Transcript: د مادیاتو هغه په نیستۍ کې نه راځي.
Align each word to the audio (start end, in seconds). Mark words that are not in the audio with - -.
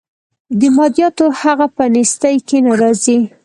د 0.59 0.61
مادیاتو 0.77 1.25
هغه 1.41 1.67
په 1.75 1.83
نیستۍ 1.93 2.35
کې 2.47 2.57
نه 2.65 2.73
راځي. 2.81 3.19